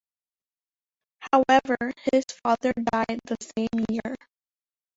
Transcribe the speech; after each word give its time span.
However, 1.31 1.77
his 2.11 2.23
father 2.41 2.73
died 2.91 3.19
the 3.25 3.37
same 3.55 3.85
year. 3.91 4.15